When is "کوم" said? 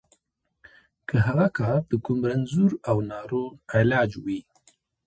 2.05-2.19